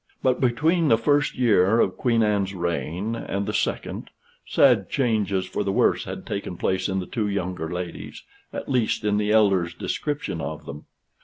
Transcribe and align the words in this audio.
But 0.23 0.41
between 0.41 0.87
the 0.87 0.97
first 0.97 1.37
year 1.37 1.79
of 1.79 1.95
Queen 1.95 2.23
Anne's 2.23 2.55
reign, 2.55 3.15
and 3.15 3.45
the 3.45 3.53
second, 3.53 4.09
sad 4.47 4.89
changes 4.89 5.45
for 5.45 5.63
the 5.63 5.71
worse 5.71 6.05
had 6.05 6.25
taken 6.25 6.57
place 6.57 6.89
in 6.89 6.99
the 6.99 7.05
two 7.05 7.27
younger 7.27 7.71
ladies, 7.71 8.23
at 8.51 8.67
least 8.67 9.03
in 9.05 9.17
the 9.17 9.29
elder's 9.31 9.75
description 9.75 10.41
of 10.41 10.65
them. 10.65 10.85